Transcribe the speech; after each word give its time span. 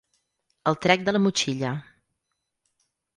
El 0.71 0.77
trec 0.85 1.03
de 1.09 1.13
la 1.13 1.21
motxilla. 1.25 1.75